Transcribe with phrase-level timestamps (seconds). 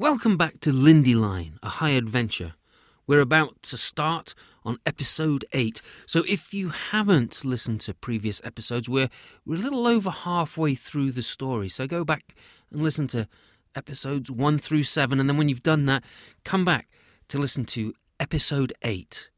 [0.00, 2.54] Welcome back to Lindyline, a high adventure.
[3.08, 4.32] We're about to start
[4.64, 5.82] on episode 8.
[6.06, 9.08] So if you haven't listened to previous episodes, we're,
[9.44, 11.68] we're a little over halfway through the story.
[11.68, 12.36] So go back
[12.70, 13.26] and listen to
[13.74, 15.18] episodes 1 through 7.
[15.18, 16.04] And then when you've done that,
[16.44, 16.88] come back
[17.26, 19.30] to listen to episode 8,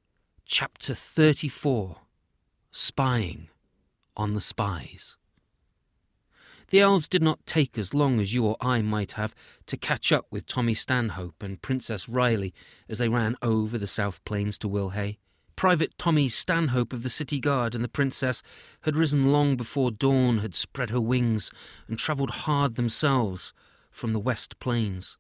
[0.45, 1.97] chapter 34
[2.71, 3.49] Spying
[4.15, 5.17] on the Spies.
[6.71, 9.35] The elves did not take as long as you or I might have
[9.67, 12.55] to catch up with Tommy Stanhope and Princess Riley
[12.89, 15.19] as they ran over the South Plains to Wilhay.
[15.57, 18.41] Private Tommy Stanhope of the City Guard and the Princess
[18.83, 21.51] had risen long before dawn had spread her wings
[21.89, 23.53] and travelled hard themselves
[23.91, 25.19] from the West Plains.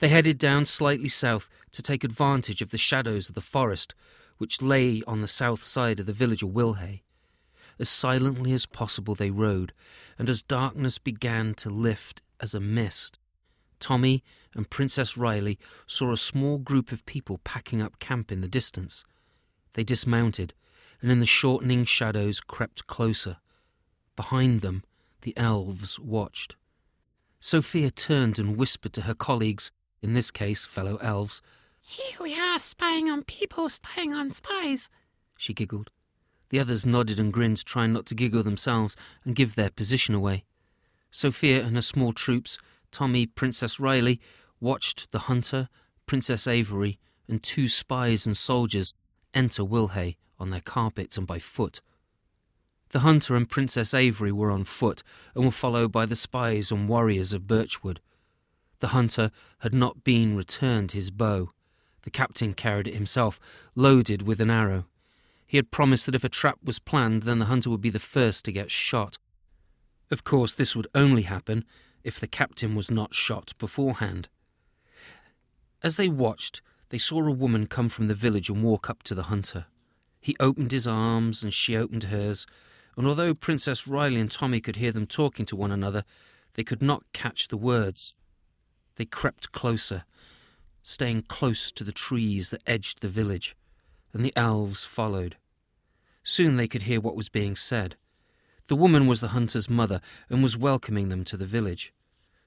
[0.00, 3.94] They headed down slightly south to take advantage of the shadows of the forest
[4.38, 7.03] which lay on the south side of the village of Wilhay.
[7.78, 9.72] As silently as possible they rode,
[10.18, 13.18] and as darkness began to lift as a mist,
[13.80, 14.22] Tommy
[14.54, 19.04] and Princess Riley saw a small group of people packing up camp in the distance.
[19.74, 20.54] They dismounted,
[21.02, 23.38] and in the shortening shadows crept closer.
[24.16, 24.84] Behind them,
[25.22, 26.56] the elves watched.
[27.40, 31.42] Sophia turned and whispered to her colleagues, in this case fellow elves,
[31.82, 34.88] Here we are, spying on people, spying on spies.
[35.36, 35.90] She giggled.
[36.54, 40.44] The others nodded and grinned, trying not to giggle themselves and give their position away.
[41.10, 42.58] Sophia and her small troops,
[42.92, 44.20] Tommy, Princess Riley,
[44.60, 45.68] watched the hunter,
[46.06, 48.94] Princess Avery, and two spies and soldiers
[49.34, 51.80] enter Wilhay on their carpets and by foot.
[52.90, 55.02] The hunter and Princess Avery were on foot
[55.34, 58.00] and were followed by the spies and warriors of Birchwood.
[58.78, 61.50] The hunter had not been returned his bow.
[62.02, 63.40] The captain carried it himself,
[63.74, 64.86] loaded with an arrow.
[65.54, 68.00] He had promised that if a trap was planned, then the hunter would be the
[68.00, 69.18] first to get shot.
[70.10, 71.64] Of course, this would only happen
[72.02, 74.28] if the captain was not shot beforehand.
[75.80, 79.14] As they watched, they saw a woman come from the village and walk up to
[79.14, 79.66] the hunter.
[80.20, 82.46] He opened his arms and she opened hers,
[82.96, 86.02] and although Princess Riley and Tommy could hear them talking to one another,
[86.54, 88.12] they could not catch the words.
[88.96, 90.02] They crept closer,
[90.82, 93.54] staying close to the trees that edged the village
[94.12, 95.36] and the elves followed.
[96.24, 97.96] Soon they could hear what was being said.
[98.68, 101.92] The woman was the hunter's mother and was welcoming them to the village.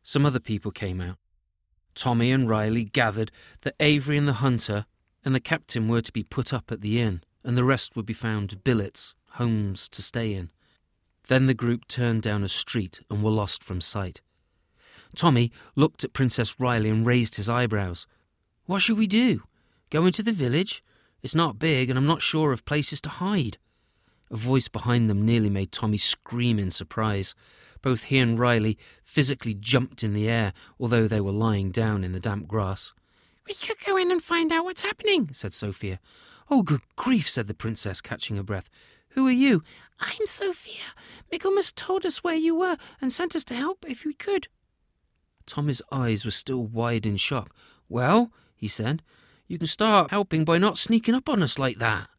[0.02, 1.18] Some other people came out.
[1.94, 4.86] Tommy and Riley gathered that Avery and the hunter
[5.24, 8.06] and the captain were to be put up at the inn, and the rest would
[8.06, 10.50] be found billets, homes to stay in.
[11.28, 14.22] Then the group turned down a street and were lost from sight.
[15.16, 18.08] Tommy looked at Princess Riley and raised his eyebrows.
[18.66, 19.44] What shall we do?
[19.90, 20.84] Go into the village?
[21.22, 23.58] It's not big, and I'm not sure of places to hide.
[24.30, 27.34] A voice behind them nearly made Tommy scream in surprise.
[27.82, 32.12] Both he and Riley physically jumped in the air, although they were lying down in
[32.12, 32.94] the damp grass.
[33.48, 36.00] We could go in and find out what's happening, said Sophia.
[36.50, 38.70] Oh, good grief, said the princess, catching her breath.
[39.10, 39.64] Who are you?
[40.00, 40.84] I'm Sophia.
[41.32, 44.48] Michaelmas told us where you were and sent us to help if we could.
[45.46, 47.56] Tommy's eyes were still wide in shock.
[47.88, 49.02] Well, he said,
[49.48, 52.10] you can start helping by not sneaking up on us like that.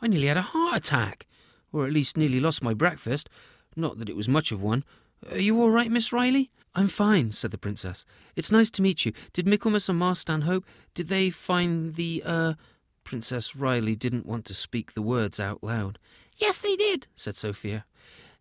[0.00, 1.26] I nearly had a heart attack,
[1.72, 3.28] or at least nearly lost my breakfast.
[3.76, 4.84] Not that it was much of one.
[5.30, 6.50] Are you all right, Miss Riley?
[6.74, 8.04] I'm fine, said the princess.
[8.36, 9.12] It's nice to meet you.
[9.32, 10.64] Did Michaelmas and Ma Stanhope,
[10.94, 12.54] did they find the, uh...
[13.02, 15.98] Princess Riley didn't want to speak the words out loud.
[16.36, 17.84] Yes, they did, said Sophia.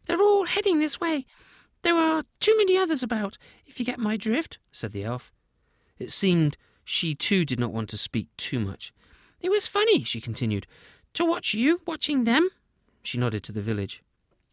[0.05, 1.25] They're all heading this way.
[1.81, 5.31] There are too many others about, if you get my drift, said the elf.
[5.97, 8.93] It seemed she too did not want to speak too much.
[9.41, 10.67] It was funny, she continued,
[11.13, 12.49] to watch you watching them.
[13.03, 14.03] She nodded to the village.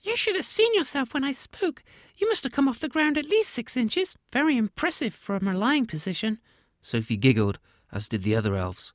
[0.03, 1.83] You should have seen yourself when I spoke.
[2.17, 4.15] You must have come off the ground at least six inches.
[4.33, 6.39] Very impressive from a lying position.
[6.81, 7.59] Sophie giggled,
[7.93, 8.93] as did the other elves.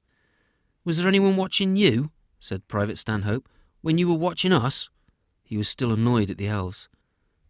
[0.86, 2.12] Was there anyone watching you?
[2.40, 3.48] said Private Stanhope.
[3.82, 4.90] When you were watching us?
[5.44, 6.88] He was still annoyed at the elves.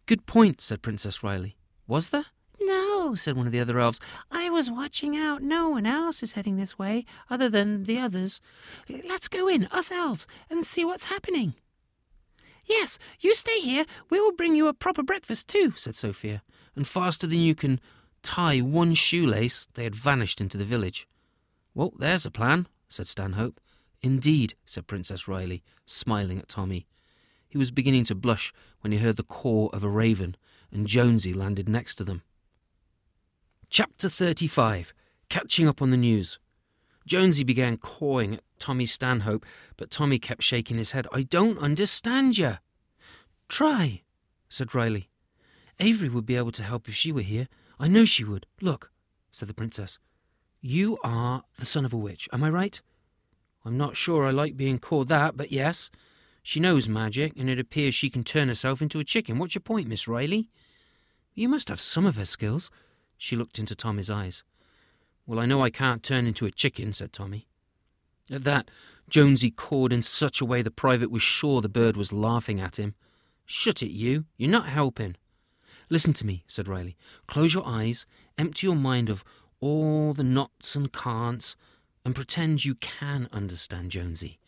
[0.06, 1.56] Good point, said Princess Riley.
[1.86, 2.26] Was there?
[2.60, 4.00] No, said one of the other elves.
[4.30, 5.42] I was watching out.
[5.42, 8.40] No one else is heading this way, other than the others.
[8.88, 11.54] Let's go in, us elves, and see what's happening.
[12.64, 13.84] Yes, you stay here.
[14.10, 16.42] We will bring you a proper breakfast, too, said Sophia.
[16.76, 17.80] And faster than you can
[18.22, 21.08] tie one shoelace, they had vanished into the village.
[21.74, 23.60] Well, there's a plan, said Stanhope.
[24.02, 26.86] Indeed, said Princess Riley, smiling at Tommy.
[27.48, 30.36] He was beginning to blush when he heard the caw of a raven,
[30.70, 32.22] and Jonesy landed next to them.
[33.68, 34.92] Chapter 35
[35.28, 36.38] Catching Up on the News.
[37.06, 39.44] Jonesy began cawing at Tommy Stanhope,
[39.76, 41.06] but Tommy kept shaking his head.
[41.12, 42.58] I don't understand you.
[43.48, 44.02] Try,
[44.48, 45.08] said Riley.
[45.80, 47.48] Avery would be able to help if she were here.
[47.78, 48.46] I know she would.
[48.60, 48.90] Look.
[49.32, 49.98] said the princess.
[50.60, 52.80] You are the son of a witch, am I right?
[53.64, 55.90] I'm not sure I like being called that, but yes.
[56.42, 59.38] She knows magic, and it appears she can turn herself into a chicken.
[59.38, 60.50] What's your point, Miss Riley?
[61.34, 62.70] You must have some of her skills.
[63.16, 64.42] She looked into Tommy's eyes.
[65.26, 67.46] Well, I know I can't turn into a chicken, said Tommy.
[68.30, 68.70] At that,
[69.08, 72.78] Jonesy cawed in such a way the private was sure the bird was laughing at
[72.78, 72.94] him.
[73.46, 74.24] Shut it, you.
[74.36, 75.16] You're not helping.
[75.90, 76.96] Listen to me, said Riley.
[77.26, 78.06] Close your eyes,
[78.38, 79.22] empty your mind of
[79.60, 81.54] all the nots and can'ts,
[82.04, 84.38] and pretend you can understand Jonesy.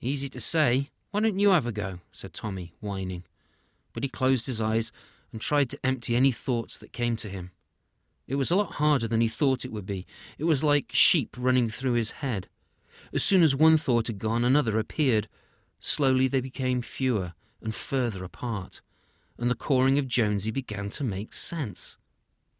[0.00, 0.90] Easy to say.
[1.10, 2.00] Why don't you have a go?
[2.12, 3.24] said Tommy, whining.
[3.92, 4.92] But he closed his eyes
[5.32, 7.50] and tried to empty any thoughts that came to him.
[8.28, 10.06] It was a lot harder than he thought it would be.
[10.38, 12.46] It was like sheep running through his head.
[13.12, 15.28] As soon as one thought had gone, another appeared.
[15.80, 17.32] Slowly they became fewer
[17.62, 18.82] and further apart,
[19.38, 21.96] and the cawing of Jonesy began to make sense.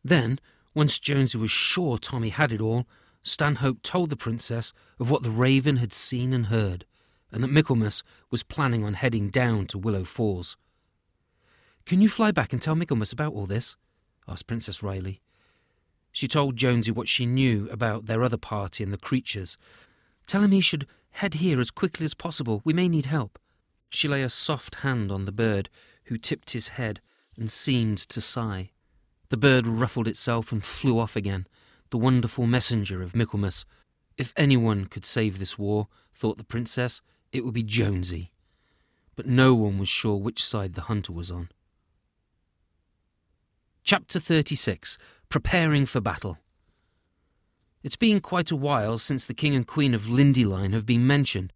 [0.02, 0.40] Then,
[0.74, 2.86] once Jonesy was sure Tommy had it all,
[3.22, 6.86] Stanhope told the princess of what the raven had seen and heard,
[7.30, 10.56] and that Michaelmas was planning on heading down to Willow Falls.
[11.84, 13.76] Can you fly back and tell Michaelmas about all this?
[14.26, 15.20] asked Princess Riley.
[16.12, 19.56] She told Jonesy what she knew about their other party and the creatures.
[20.26, 22.62] Tell him he should head here as quickly as possible.
[22.64, 23.38] We may need help.
[23.90, 25.68] She lay a soft hand on the bird,
[26.04, 27.00] who tipped his head
[27.36, 28.70] and seemed to sigh.
[29.30, 31.46] The bird ruffled itself and flew off again,
[31.90, 33.64] the wonderful messenger of Michaelmas.
[34.16, 37.00] If anyone could save this war, thought the princess,
[37.32, 38.32] it would be Jonesy.
[39.16, 41.50] But no one was sure which side the hunter was on.
[43.90, 44.98] Chapter 36
[45.30, 46.36] Preparing for Battle
[47.82, 51.54] It's been quite a while since the King and Queen of Lindyline have been mentioned.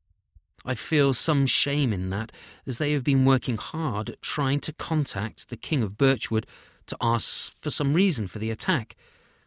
[0.65, 2.33] I feel some shame in that,
[2.67, 6.47] as they have been working hard at trying to contact the King of Birchwood
[6.87, 8.97] to ask for some reason for the attack,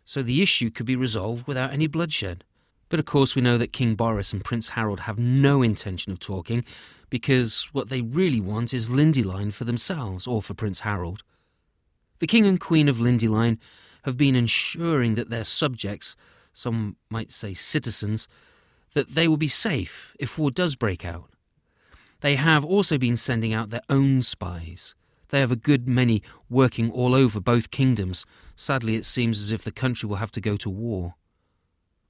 [0.06, 2.44] so the issue could be resolved without any bloodshed.
[2.90, 6.20] But of course, we know that King Boris and Prince Harold have no intention of
[6.20, 6.64] talking,
[7.10, 11.24] because what they really want is Lindyline for themselves, or for Prince Harold.
[12.20, 13.58] The King and Queen of Lindyline
[14.04, 16.16] have been ensuring that their subjects,
[16.54, 18.28] some might say citizens,
[18.94, 21.30] that they will be safe if war does break out.
[22.22, 24.96] They have also been sending out their own spies.
[25.30, 28.26] They have a good many working all over both kingdoms.
[28.56, 31.16] Sadly, it seems as if the country will have to go to war.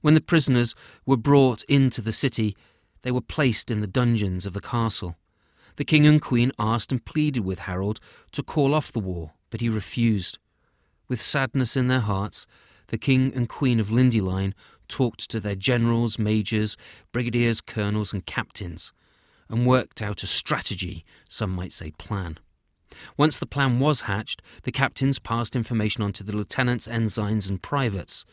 [0.00, 0.74] When the prisoners
[1.04, 2.56] were brought into the city,
[3.02, 5.16] they were placed in the dungeons of the castle.
[5.76, 7.98] The king and queen asked and pleaded with Harold
[8.32, 10.38] to call off the war, but he refused.
[11.08, 12.46] With sadness in their hearts,
[12.88, 14.52] the king and queen of Lindyline
[14.88, 16.76] talked to their generals, majors,
[17.12, 18.92] brigadiers, colonels, and captains,
[19.48, 22.38] and worked out a strategy, some might say plan.
[23.16, 27.62] Once the plan was hatched, the captains passed information on to the lieutenants, ensigns, and
[27.62, 28.24] privates.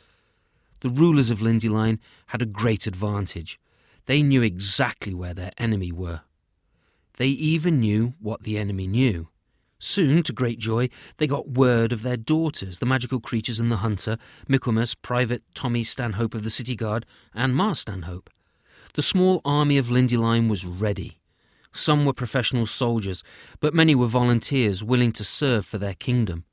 [0.81, 3.59] The rulers of Lindyline had a great advantage.
[4.05, 6.21] They knew exactly where their enemy were.
[7.17, 9.29] They even knew what the enemy knew.
[9.85, 10.87] Soon, to great joy,
[11.17, 15.83] they got word of their daughters, the magical creatures and the hunter, Michaelmas, Private Tommy
[15.83, 18.29] Stanhope of the City Guard, and Ma Stanhope.
[18.93, 21.19] The small army of Lindyline was ready.
[21.73, 23.23] Some were professional soldiers,
[23.59, 26.45] but many were volunteers willing to serve for their kingdom.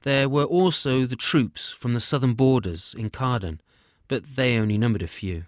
[0.00, 3.60] There were also the troops from the southern borders in Carden,
[4.08, 5.44] but they only numbered a few.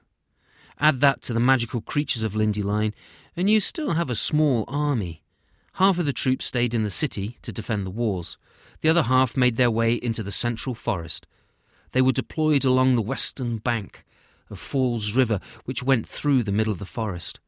[0.78, 2.92] Add that to the magical creatures of Lindyline,
[3.34, 5.21] and you still have a small army.
[5.76, 8.36] Half of the troops stayed in the city to defend the walls.
[8.82, 11.26] The other half made their way into the central forest.
[11.92, 14.04] They were deployed along the western bank
[14.50, 17.40] of Falls River, which went through the middle of the forest.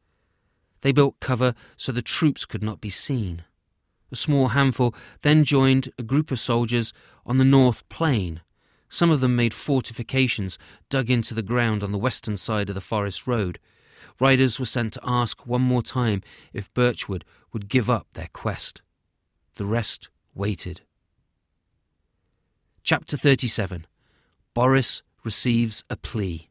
[0.81, 3.43] They built cover so the troops could not be seen.
[4.11, 6.93] A small handful then joined a group of soldiers
[7.25, 8.41] on the north plain.
[8.89, 10.57] Some of them made fortifications
[10.89, 13.59] dug into the ground on the western side of the forest road.
[14.19, 16.21] Riders were sent to ask one more time
[16.53, 18.81] if Birchwood would give up their quest.
[19.55, 20.81] The rest waited.
[22.83, 23.85] Chapter 37
[24.53, 26.49] Boris receives a plea.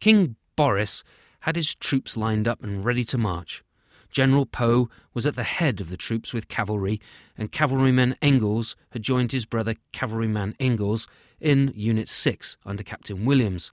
[0.00, 1.04] King Boris
[1.40, 3.62] had his troops lined up and ready to march.
[4.10, 7.00] General Poe was at the head of the troops with cavalry,
[7.38, 11.06] and cavalryman Engels had joined his brother Cavalryman Engels
[11.40, 13.70] in Unit 6 under Captain Williams.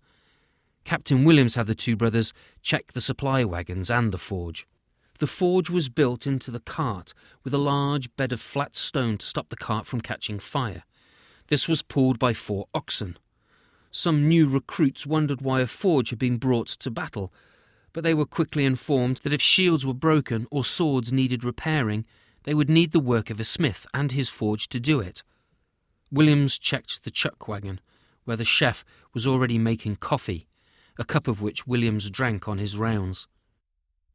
[0.87, 4.65] Captain Williams had the two brothers check the supply wagons and the forge.
[5.19, 7.13] The forge was built into the cart
[7.43, 10.85] with a large bed of flat stone to stop the cart from catching fire.
[11.49, 13.17] This was pulled by four oxen.
[13.91, 17.33] Some new recruits wondered why a forge had been brought to battle,
[17.91, 22.05] but they were quickly informed that if shields were broken or swords needed repairing,
[22.43, 25.21] they would need the work of a smith and his forge to do it.
[26.13, 27.81] Williams checked the chuck wagon,
[28.23, 30.47] where the chef was already making coffee,
[30.97, 33.27] a cup of which Williams drank on his rounds.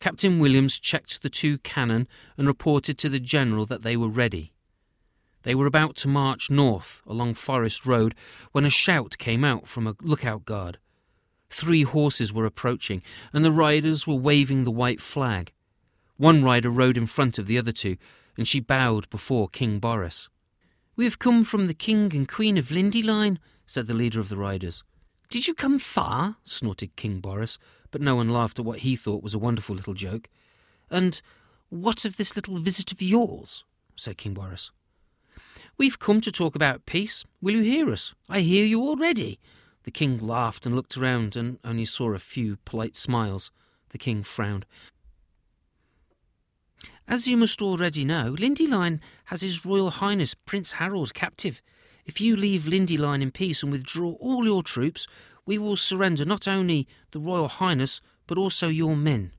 [0.00, 4.52] Captain Williams checked the two cannon and reported to the general that they were ready.
[5.44, 8.14] They were about to march north along Forest Road
[8.52, 10.78] when a shout came out from a lookout guard.
[11.50, 15.52] Three horses were approaching, and the riders were waving the white flag.
[16.16, 17.96] One rider rode in front of the other two,
[18.36, 20.28] and she bowed before King Boris.
[20.96, 24.36] We have come from the King and Queen of Lindyline, said the leader of the
[24.36, 24.82] riders.
[25.32, 26.36] Did you come far?
[26.44, 27.56] snorted King Boris,
[27.90, 30.28] but no one laughed at what he thought was a wonderful little joke.
[30.90, 31.22] And
[31.70, 33.64] what of this little visit of yours?
[33.96, 34.72] said King Boris.
[35.78, 37.24] We've come to talk about peace.
[37.40, 38.12] Will you hear us?
[38.28, 39.40] I hear you already.
[39.84, 43.50] The king laughed and looked around and only saw a few polite smiles.
[43.88, 44.66] The king frowned.
[47.08, 51.62] As you must already know, Lindyline has His Royal Highness Prince Harold captive.
[52.04, 55.06] If you leave Lindyline in peace and withdraw all your troops,
[55.46, 59.32] we will surrender not only the Royal Highness, but also your men.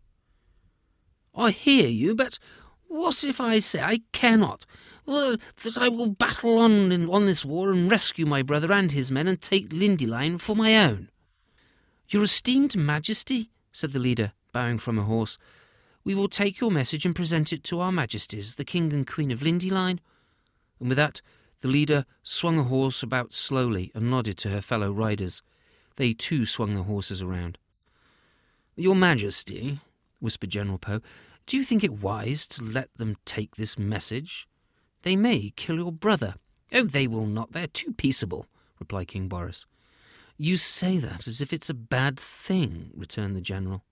[1.35, 2.39] I hear you, but
[2.87, 4.65] what if I say I cannot?
[5.05, 8.91] Well, that I will battle on in, on this war and rescue my brother and
[8.91, 11.09] his men and take Lindyline for my own.
[12.07, 15.37] Your esteemed Majesty, said the leader, bowing from a horse,
[16.05, 19.31] we will take your message and present it to our Majesties, the King and Queen
[19.31, 19.99] of Lindyline.
[20.79, 21.21] And with that,
[21.63, 25.41] the leader swung a horse about slowly and nodded to her fellow riders.
[25.95, 27.57] They too swung their horses around.
[28.75, 29.79] Your Majesty,
[30.19, 30.99] whispered General Poe,
[31.47, 34.45] do you think it wise to let them take this message?
[35.03, 36.35] They may kill your brother.
[36.73, 37.53] Oh, they will not.
[37.53, 38.45] They're too peaceable,
[38.77, 39.65] replied King Boris.
[40.37, 43.85] You say that as if it's a bad thing, returned the general.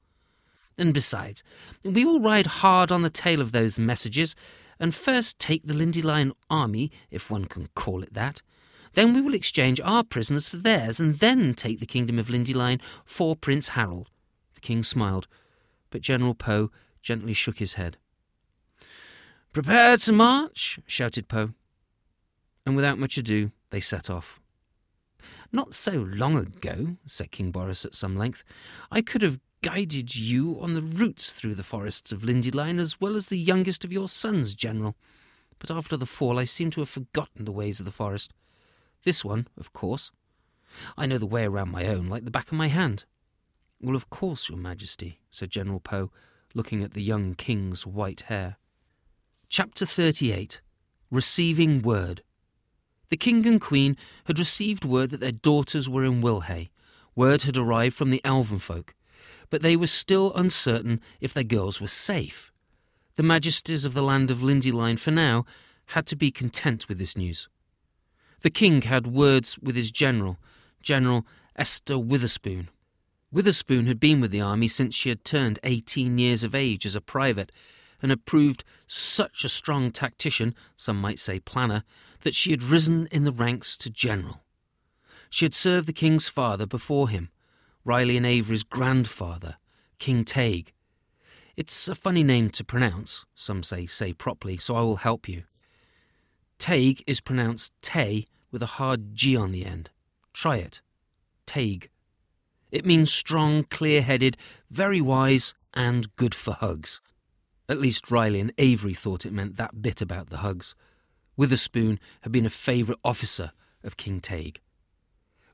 [0.77, 1.41] And besides,
[1.85, 4.35] we will ride hard on the tail of those messages,
[4.81, 8.41] and first take the Lindyline army, if one can call it that.
[8.93, 12.81] Then we will exchange our prisoners for theirs, and then take the kingdom of Lindyline
[13.05, 14.09] for Prince Harold.
[14.55, 15.27] The king smiled,
[15.91, 16.71] but General Poe
[17.01, 17.95] gently shook his head.
[19.53, 21.53] Prepare to march, shouted Poe.
[22.65, 24.39] And without much ado, they set off.
[25.51, 28.43] Not so long ago, said King Boris at some length,
[28.91, 33.15] I could have guided you on the routes through the forests of Lindyline as well
[33.15, 34.95] as the youngest of your sons, General.
[35.59, 38.33] But after the fall, I seem to have forgotten the ways of the forest.
[39.03, 40.11] This one, of course.
[40.97, 43.05] I know the way around my own like the back of my hand.
[43.79, 46.11] Well, of course, Your Majesty, said General Poe,
[46.53, 48.57] looking at the young king's white hair.
[49.47, 50.61] Chapter 38
[51.11, 52.23] Receiving Word
[53.09, 56.69] The King and Queen had received word that their daughters were in Wilhay.
[57.15, 58.95] Word had arrived from the elven folk,
[59.51, 62.51] but they were still uncertain if their girls were safe.
[63.17, 65.45] The majesties of the land of Lindyline, for now,
[65.87, 67.47] had to be content with this news.
[68.39, 70.39] The king had words with his general,
[70.81, 72.69] General Esther Witherspoon.
[73.31, 76.95] Witherspoon had been with the army since she had turned 18 years of age as
[76.95, 77.51] a private
[78.01, 81.83] and had proved such a strong tactician, some might say planner,
[82.21, 84.41] that she had risen in the ranks to general.
[85.29, 87.29] She had served the king's father before him,
[87.83, 89.55] Riley and Avery's grandfather,
[89.97, 90.67] King Taig.
[91.57, 95.43] It's a funny name to pronounce, some say say properly, so I will help you.
[96.59, 99.89] Taig is pronounced Tay with a hard G on the end.
[100.31, 100.81] Try it.
[101.47, 101.87] Taig.
[102.71, 104.37] It means strong, clear headed,
[104.69, 107.01] very wise, and good for hugs.
[107.67, 110.75] At least Riley and Avery thought it meant that bit about the hugs.
[111.35, 114.57] Witherspoon had been a favourite officer of King Taig.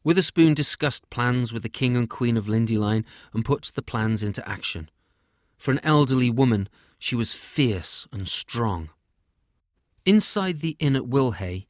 [0.07, 4.47] Witherspoon discussed plans with the King and Queen of Lindyline and put the plans into
[4.47, 4.89] action.
[5.57, 8.89] For an elderly woman, she was fierce and strong.
[10.05, 11.65] Inside the inn at Wilhay,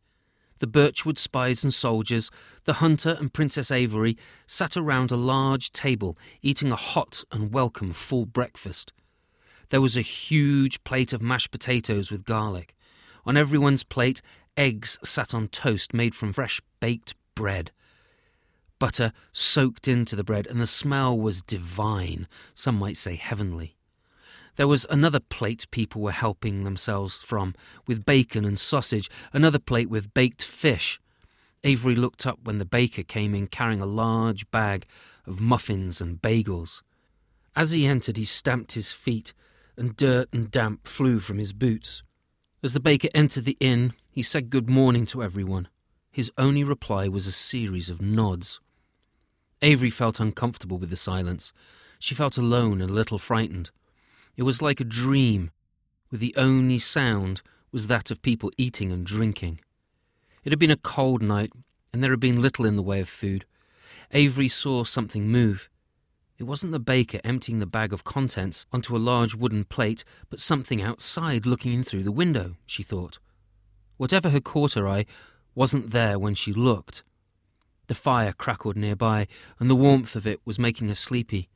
[0.60, 2.29] the Birchwood spies and soldiers,
[2.65, 4.15] the hunter and Princess Avery
[4.46, 8.94] sat around a large table eating a hot and welcome full breakfast.
[9.72, 12.75] There was a huge plate of mashed potatoes with garlic.
[13.25, 14.22] On everyone's plate,
[14.56, 17.72] eggs sat on toast made from fresh baked bread.
[18.80, 23.76] Butter soaked into the bread, and the smell was divine, some might say heavenly.
[24.56, 27.56] There was another plate people were helping themselves from,
[27.86, 31.00] with bacon and sausage, another plate with baked fish.
[31.64, 34.86] Avery looked up when the baker came in carrying a large bag
[35.26, 36.82] of muffins and bagels.
[37.56, 39.34] As he entered, he stamped his feet
[39.76, 42.04] and dirt and damp flew from his boots.
[42.64, 45.68] As the baker entered the inn, he said good morning to everyone.
[46.12, 48.60] His only reply was a series of nods.
[49.62, 51.52] Avery felt uncomfortable with the silence.
[52.00, 53.72] She felt alone and a little frightened.
[54.36, 55.52] It was like a dream,
[56.10, 59.60] where the only sound was that of people eating and drinking.
[60.44, 61.52] It had been a cold night,
[61.92, 63.46] and there had been little in the way of food.
[64.12, 65.70] Avery saw something move.
[66.38, 70.40] It wasn't the baker emptying the bag of contents onto a large wooden plate, but
[70.40, 73.18] something outside looking in through the window, she thought.
[73.98, 75.06] Whatever had caught her eye
[75.56, 77.02] wasn't there when she looked.
[77.88, 79.27] The fire crackled nearby,
[79.60, 81.50] and the warmth of it was making her sleepy.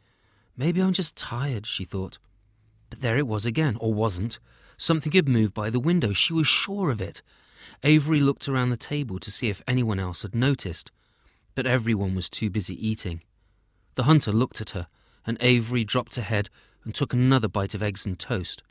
[0.55, 2.17] Maybe I'm just tired, she thought.
[2.89, 4.39] But there it was again, or wasn't.
[4.77, 6.13] Something had moved by the window.
[6.13, 7.21] She was sure of it.
[7.83, 10.91] Avery looked around the table to see if anyone else had noticed,
[11.53, 13.21] but everyone was too busy eating.
[13.95, 14.87] The hunter looked at her,
[15.25, 16.49] and Avery dropped her head
[16.83, 18.63] and took another bite of eggs and toast.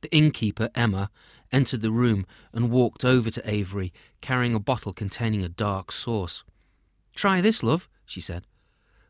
[0.00, 1.10] The innkeeper, Emma,
[1.52, 6.44] entered the room and walked over to Avery, carrying a bottle containing a dark sauce.
[7.14, 8.46] Try this, love, she said.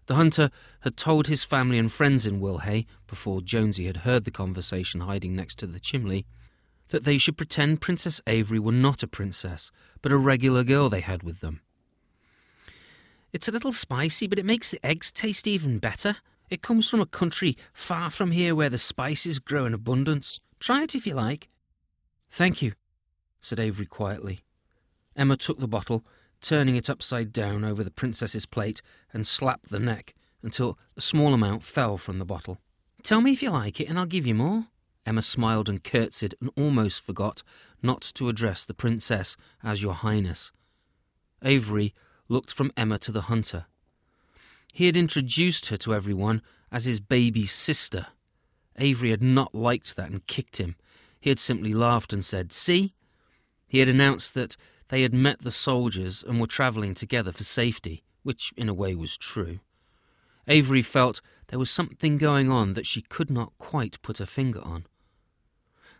[0.06, 4.30] The hunter had told his family and friends in Willhay, before Jonesy had heard the
[4.30, 6.26] conversation hiding next to the chimney,
[6.88, 9.70] that they should pretend Princess Avery were not a princess,
[10.02, 11.60] but a regular girl they had with them.
[13.32, 16.16] It's a little spicy, but it makes the eggs taste even better.
[16.50, 20.38] It comes from a country far from here where the spices grow in abundance.
[20.60, 21.48] Try it if you like.
[22.30, 22.72] Thank you,
[23.40, 24.40] said Avery quietly.
[25.16, 26.04] Emma took the bottle,
[26.42, 28.82] turning it upside down over the princess's plate,
[29.12, 32.58] and slapped the neck until a small amount fell from the bottle.
[33.02, 34.66] Tell me if you like it, and I'll give you more.
[35.04, 37.42] Emma smiled and curtsied and almost forgot
[37.82, 40.52] not to address the princess as Your Highness.
[41.42, 41.94] Avery
[42.28, 43.66] looked from Emma to the hunter.
[44.72, 48.06] He had introduced her to everyone as his baby sister.
[48.78, 50.76] Avery had not liked that and kicked him.
[51.20, 52.94] He had simply laughed and said, See?
[53.66, 54.56] He had announced that
[54.88, 58.94] they had met the soldiers and were travelling together for safety, which in a way
[58.94, 59.60] was true.
[60.48, 64.60] Avery felt there was something going on that she could not quite put her finger
[64.62, 64.86] on.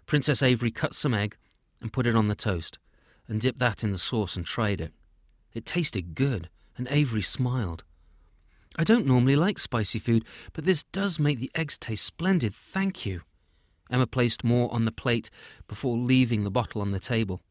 [0.06, 1.36] Princess Avery cut some egg
[1.80, 2.78] and put it on the toast,
[3.28, 4.92] and dipped that in the sauce and tried it.
[5.52, 7.84] It tasted good, and Avery smiled.
[8.76, 13.04] I don't normally like spicy food, but this does make the eggs taste splendid, thank
[13.04, 13.22] you.
[13.90, 15.28] Emma placed more on the plate
[15.68, 17.42] before leaving the bottle on the table.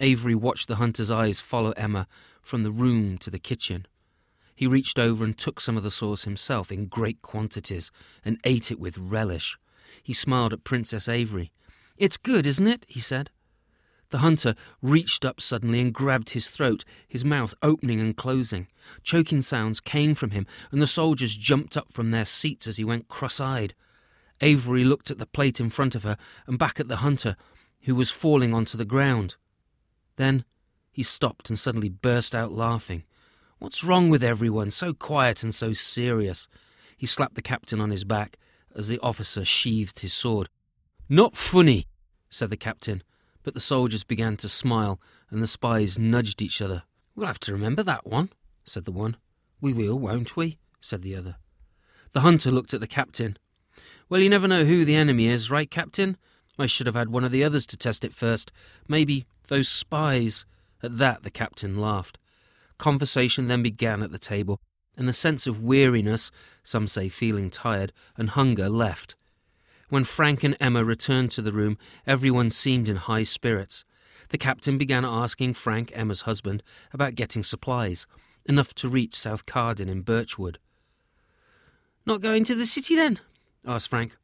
[0.00, 2.06] Avery watched the hunter's eyes follow Emma
[2.42, 3.86] from the room to the kitchen.
[4.54, 7.90] He reached over and took some of the sauce himself in great quantities
[8.24, 9.56] and ate it with relish.
[10.02, 11.52] He smiled at Princess Avery.
[11.96, 12.84] It's good, isn't it?
[12.88, 13.30] he said.
[14.10, 18.68] The hunter reached up suddenly and grabbed his throat, his mouth opening and closing.
[19.02, 22.84] Choking sounds came from him, and the soldiers jumped up from their seats as he
[22.84, 23.74] went cross eyed.
[24.40, 27.36] Avery looked at the plate in front of her and back at the hunter,
[27.82, 29.36] who was falling onto the ground.
[30.18, 30.44] Then
[30.92, 33.04] he stopped and suddenly burst out laughing.
[33.60, 34.72] What's wrong with everyone?
[34.72, 36.48] So quiet and so serious.
[36.96, 38.36] He slapped the captain on his back
[38.74, 40.48] as the officer sheathed his sword.
[41.08, 41.86] Not funny,
[42.30, 43.02] said the captain,
[43.44, 45.00] but the soldiers began to smile,
[45.30, 46.82] and the spies nudged each other.
[47.14, 48.30] We'll have to remember that one,
[48.64, 49.16] said the one.
[49.60, 50.58] We will, won't we?
[50.80, 51.36] said the other.
[52.12, 53.38] The hunter looked at the captain.
[54.08, 56.16] Well, you never know who the enemy is, right, Captain?
[56.58, 58.50] I should have had one of the others to test it first.
[58.88, 60.44] Maybe those spies.
[60.82, 62.18] At that, the captain laughed.
[62.78, 64.60] Conversation then began at the table,
[64.96, 66.30] and the sense of weariness,
[66.62, 69.16] some say feeling tired, and hunger left.
[69.88, 73.84] When Frank and Emma returned to the room, everyone seemed in high spirits.
[74.28, 78.06] The captain began asking Frank, Emma's husband, about getting supplies,
[78.44, 80.58] enough to reach South Carden in Birchwood.
[82.04, 83.20] Not going to the city then?
[83.66, 84.16] asked Frank.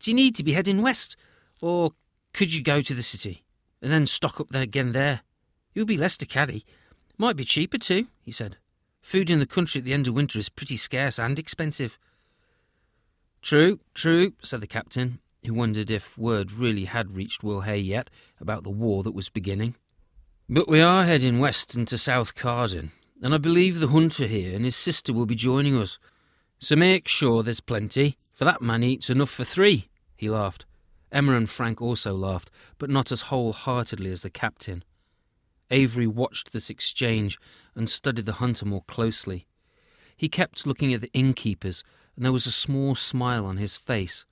[0.00, 1.16] Do you need to be heading west,
[1.60, 1.92] or
[2.32, 3.44] could you go to the city
[3.82, 5.22] and then stock up there again there?
[5.74, 6.64] It would be less to carry.
[7.18, 8.56] Might be cheaper too, he said.
[9.02, 11.98] Food in the country at the end of winter is pretty scarce and expensive.
[13.42, 18.62] True, true, said the captain, who wondered if word really had reached Willhay yet about
[18.62, 19.74] the war that was beginning.
[20.48, 22.92] But we are heading west into South Carden,
[23.22, 25.98] and I believe the hunter here and his sister will be joining us.
[26.58, 29.88] So make sure there's plenty, for that man eats enough for three.
[30.16, 30.66] He laughed.
[31.12, 34.84] Emma and Frank also laughed, but not as wholeheartedly as the captain.
[35.70, 37.38] Avery watched this exchange
[37.74, 39.46] and studied the hunter more closely.
[40.16, 41.82] He kept looking at the innkeepers,
[42.16, 44.24] and there was a small smile on his face.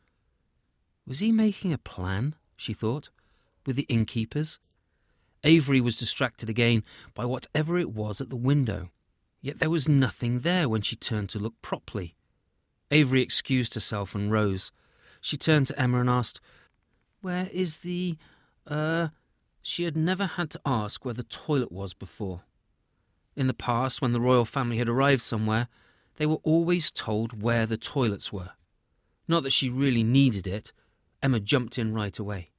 [1.06, 3.08] Was he making a plan, she thought,
[3.64, 4.58] with the innkeepers?
[5.44, 6.82] Avery was distracted again
[7.14, 8.90] by whatever it was at the window,
[9.40, 12.16] yet there was nothing there when she turned to look properly.
[12.90, 14.72] Avery excused herself and rose.
[15.20, 16.40] She turned to Emma and asked,
[17.20, 18.16] Where is the.
[18.70, 19.12] er.
[19.62, 22.42] She had never had to ask where the toilet was before.
[23.36, 25.68] In the past, when the royal family had arrived somewhere,
[26.16, 28.50] they were always told where the toilets were.
[29.26, 30.72] Not that she really needed it.
[31.22, 32.50] Emma jumped in right away.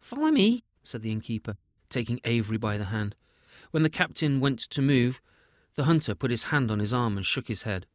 [0.00, 1.56] Follow me, said the innkeeper,
[1.90, 3.14] taking Avery by the hand.
[3.70, 5.20] When the captain went to move,
[5.76, 7.86] the hunter put his hand on his arm and shook his head.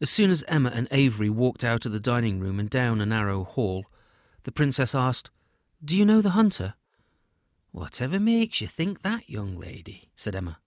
[0.00, 3.06] As soon as Emma and Avery walked out of the dining room and down a
[3.06, 3.84] narrow hall,
[4.44, 5.30] the princess asked,
[5.82, 6.74] Do you know the hunter?
[7.72, 10.10] Whatever makes you think that, young lady?
[10.14, 10.58] said Emma.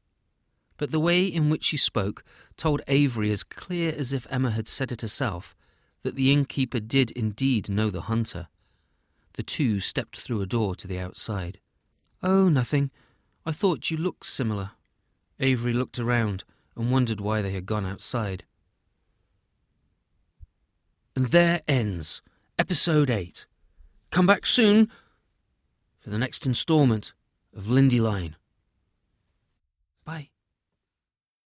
[0.77, 2.23] But the way in which she spoke
[2.57, 5.55] told Avery as clear as if Emma had said it herself
[6.01, 8.47] that the innkeeper did indeed know the hunter.
[9.33, 11.59] The two stepped through a door to the outside.
[12.23, 12.89] Oh, nothing.
[13.45, 14.71] I thought you looked similar.
[15.39, 16.43] Avery looked around
[16.75, 18.45] and wondered why they had gone outside.
[21.15, 22.23] And there ends
[22.57, 23.45] episode 8.
[24.09, 24.89] Come back soon
[26.03, 27.13] for the next instalment
[27.55, 28.35] of Lindyline.